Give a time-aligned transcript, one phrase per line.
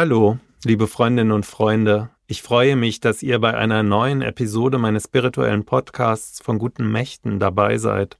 [0.00, 2.10] Hallo, liebe Freundinnen und Freunde.
[2.28, 7.40] Ich freue mich, dass ihr bei einer neuen Episode meines spirituellen Podcasts von guten Mächten
[7.40, 8.16] dabei seid.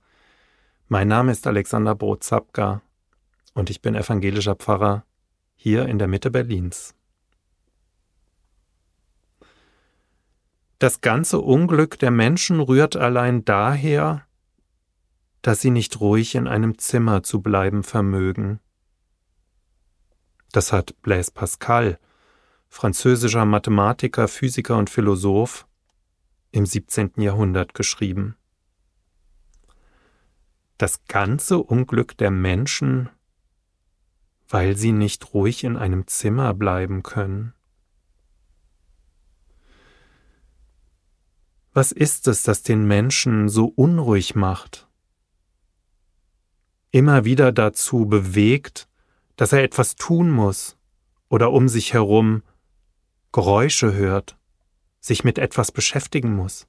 [0.89, 2.83] Mein Name ist Alexander Brot-Zapka
[3.55, 5.05] und ich bin evangelischer Pfarrer
[5.55, 6.97] hier in der Mitte Berlins.
[10.81, 14.27] Das ganze Unglück der Menschen rührt allein daher,
[15.43, 18.59] dass sie nicht ruhig in einem Zimmer zu bleiben vermögen.
[20.59, 22.01] Das hat Blaise Pascal,
[22.69, 25.69] französischer Mathematiker, Physiker und Philosoph,
[26.51, 27.13] im 17.
[27.19, 28.37] Jahrhundert geschrieben.
[30.77, 33.09] Das ganze Unglück der Menschen,
[34.49, 37.55] weil sie nicht ruhig in einem Zimmer bleiben können.
[41.73, 44.89] Was ist es, das den Menschen so unruhig macht?
[46.91, 48.88] Immer wieder dazu bewegt,
[49.39, 50.77] dass er etwas tun muss
[51.29, 52.43] oder um sich herum
[53.31, 54.37] Geräusche hört,
[54.99, 56.67] sich mit etwas beschäftigen muss.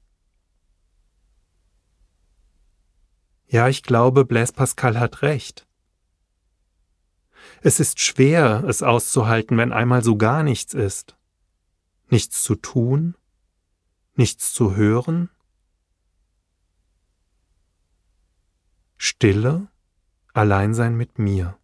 [3.48, 5.66] Ja, ich glaube, Blaise Pascal hat recht.
[7.60, 11.16] Es ist schwer, es auszuhalten, wenn einmal so gar nichts ist.
[12.08, 13.16] Nichts zu tun,
[14.14, 15.28] nichts zu hören,
[18.96, 19.66] Stille,
[20.34, 21.59] Alleinsein mit mir.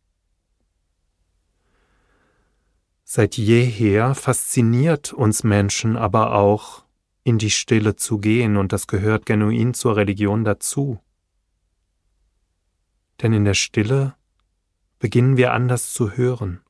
[3.09, 6.85] Seit jeher fasziniert uns Menschen aber auch,
[7.23, 10.99] in die Stille zu gehen, und das gehört genuin zur Religion dazu.
[13.23, 14.17] Denn in der Stille
[14.99, 16.61] beginnen wir anders zu hören.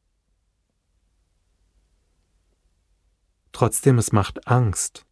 [3.53, 5.07] Trotzdem es macht Angst.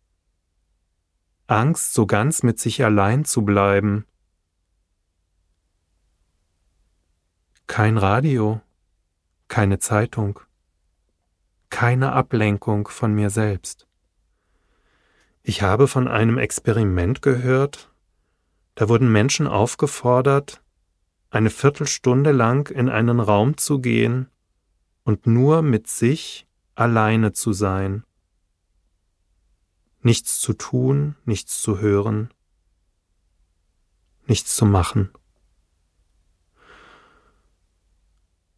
[1.46, 4.04] Angst, so ganz mit sich allein zu bleiben.
[7.66, 8.60] Kein Radio,
[9.48, 10.40] keine Zeitung
[11.74, 13.88] keine Ablenkung von mir selbst.
[15.42, 17.92] Ich habe von einem Experiment gehört,
[18.76, 20.62] da wurden Menschen aufgefordert,
[21.30, 24.30] eine Viertelstunde lang in einen Raum zu gehen
[25.02, 28.04] und nur mit sich alleine zu sein.
[30.00, 32.32] Nichts zu tun, nichts zu hören,
[34.28, 35.10] nichts zu machen.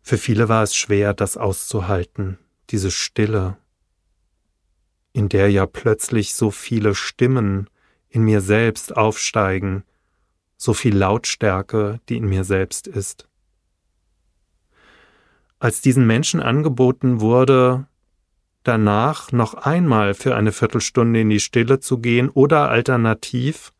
[0.02, 2.38] Für viele war es schwer, das auszuhalten,
[2.70, 3.56] diese Stille,
[5.12, 7.70] in der ja plötzlich so viele Stimmen
[8.08, 9.84] in mir selbst aufsteigen,
[10.56, 13.28] so viel Lautstärke, die in mir selbst ist.
[15.58, 17.86] Als diesen Menschen angeboten wurde,
[18.62, 23.72] danach noch einmal für eine Viertelstunde in die Stille zu gehen oder alternativ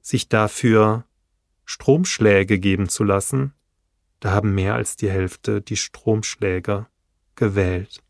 [0.00, 1.04] sich dafür
[1.64, 3.54] Stromschläge geben zu lassen,
[4.20, 6.86] da haben mehr als die Hälfte die Stromschläge
[7.42, 8.04] gewählt.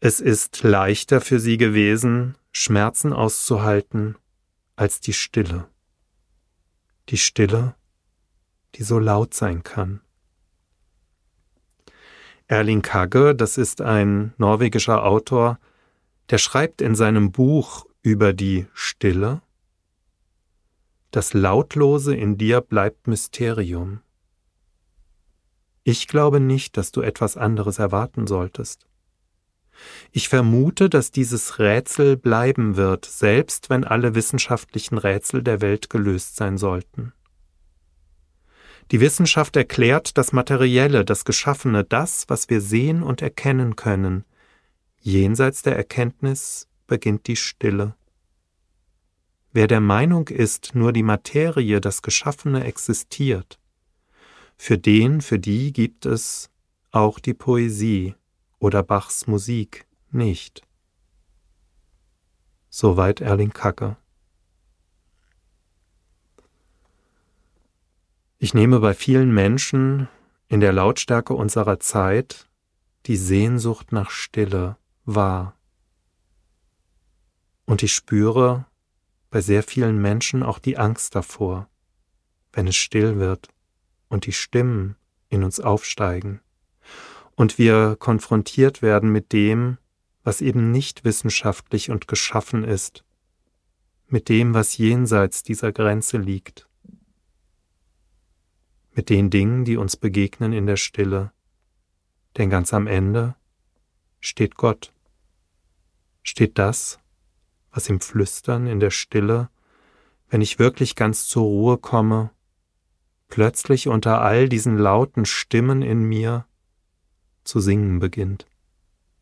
[0.00, 4.16] Es ist leichter für sie gewesen, Schmerzen auszuhalten,
[4.76, 5.68] als die Stille.
[7.10, 7.74] Die Stille,
[8.76, 10.00] die so laut sein kann.
[12.46, 15.58] Erling Kagge, das ist ein norwegischer Autor,
[16.30, 19.42] der schreibt in seinem Buch über die Stille,
[21.10, 24.00] das Lautlose in dir bleibt Mysterium.
[25.82, 28.86] Ich glaube nicht, dass du etwas anderes erwarten solltest.
[30.12, 36.36] Ich vermute, dass dieses Rätsel bleiben wird, selbst wenn alle wissenschaftlichen Rätsel der Welt gelöst
[36.36, 37.12] sein sollten.
[38.90, 44.24] Die Wissenschaft erklärt das Materielle, das Geschaffene, das, was wir sehen und erkennen können.
[45.00, 47.94] Jenseits der Erkenntnis beginnt die Stille.
[49.52, 53.59] Wer der Meinung ist, nur die Materie, das Geschaffene existiert,
[54.62, 56.50] für den, für die gibt es
[56.90, 58.14] auch die Poesie
[58.58, 60.60] oder Bachs Musik nicht.
[62.68, 63.96] Soweit Erling Kacke.
[68.36, 70.08] Ich nehme bei vielen Menschen
[70.48, 72.46] in der Lautstärke unserer Zeit
[73.06, 74.76] die Sehnsucht nach Stille
[75.06, 75.56] wahr.
[77.64, 78.66] Und ich spüre
[79.30, 81.66] bei sehr vielen Menschen auch die Angst davor,
[82.52, 83.48] wenn es still wird
[84.10, 84.96] und die Stimmen
[85.30, 86.40] in uns aufsteigen.
[87.34, 89.78] Und wir konfrontiert werden mit dem,
[90.22, 93.04] was eben nicht wissenschaftlich und geschaffen ist,
[94.06, 96.68] mit dem, was jenseits dieser Grenze liegt,
[98.92, 101.32] mit den Dingen, die uns begegnen in der Stille,
[102.36, 103.36] denn ganz am Ende
[104.18, 104.92] steht Gott,
[106.22, 106.98] steht das,
[107.70, 109.48] was im Flüstern in der Stille,
[110.28, 112.30] wenn ich wirklich ganz zur Ruhe komme,
[113.30, 116.46] plötzlich unter all diesen lauten Stimmen in mir
[117.44, 118.46] zu singen beginnt,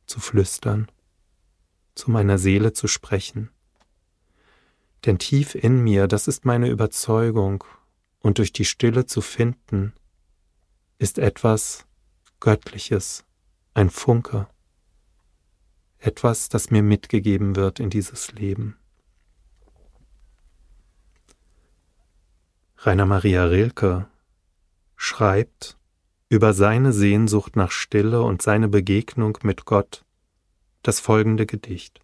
[0.07, 0.91] zu flüstern,
[1.95, 3.51] zu meiner Seele zu sprechen.
[5.07, 7.63] Denn tief in mir, das ist meine Überzeugung,
[8.21, 9.93] und durch die Stille zu finden,
[10.99, 11.87] ist etwas
[12.41, 13.25] Göttliches,
[13.75, 14.49] ein Funke,
[15.99, 18.77] etwas, das mir mitgegeben wird in dieses Leben.
[22.81, 24.07] Rainer Maria Rilke
[24.95, 25.77] schreibt
[26.29, 30.05] über seine Sehnsucht nach Stille und seine Begegnung mit Gott
[30.83, 32.01] das folgende Gedicht.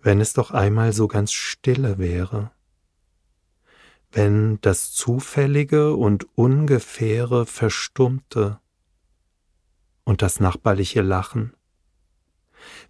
[0.00, 2.52] Wenn es doch einmal so ganz stille wäre,
[4.12, 8.60] wenn das Zufällige und Ungefähre verstummte
[10.04, 11.52] und das nachbarliche Lachen,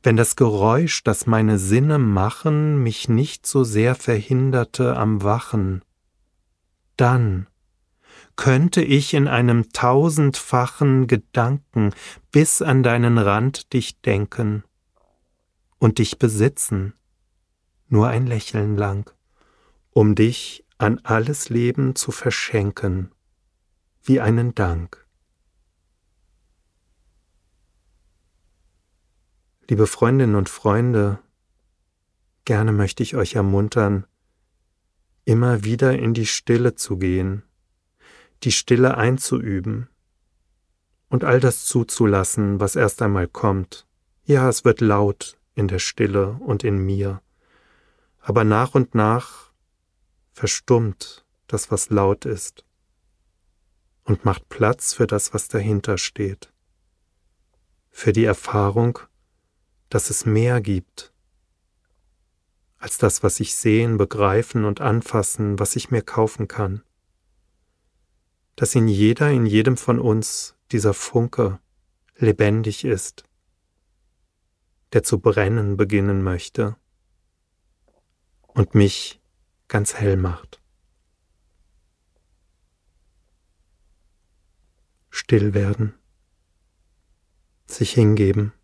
[0.02, 5.82] wenn das Geräusch, das meine Sinne machen, mich nicht so sehr verhinderte am Wachen,
[6.96, 7.46] dann
[8.36, 11.92] könnte ich in einem tausendfachen Gedanken
[12.32, 14.64] bis an deinen Rand dich denken
[15.78, 16.94] und dich besitzen,
[17.88, 19.10] nur ein Lächeln lang,
[19.90, 23.10] um dich an alles Leben zu verschenken,
[24.02, 25.06] wie einen Dank.
[29.70, 31.20] Liebe Freundinnen und Freunde,
[32.44, 34.04] gerne möchte ich euch ermuntern,
[35.24, 37.44] immer wieder in die Stille zu gehen,
[38.42, 39.88] die Stille einzuüben
[41.08, 43.86] und all das zuzulassen, was erst einmal kommt.
[44.24, 47.22] Ja, es wird laut in der Stille und in mir,
[48.18, 49.52] aber nach und nach
[50.32, 52.64] verstummt das, was laut ist,
[54.02, 56.52] und macht Platz für das, was dahinter steht,
[57.92, 58.98] für die Erfahrung,
[59.90, 61.12] dass es mehr gibt
[62.78, 66.82] als das, was ich sehen, begreifen und anfassen, was ich mir kaufen kann.
[68.56, 71.60] Dass in jeder, in jedem von uns dieser Funke
[72.16, 73.24] lebendig ist,
[74.94, 76.76] der zu brennen beginnen möchte
[78.46, 79.20] und mich
[79.68, 80.62] ganz hell macht.
[85.10, 85.92] Still werden,
[87.66, 88.54] sich hingeben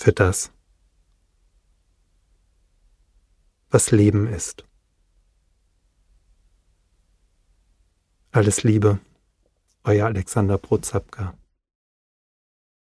[0.00, 0.50] für das,
[3.68, 4.64] was Leben ist.
[8.32, 8.98] Alles Liebe,
[9.84, 11.34] euer Alexander Prozapka.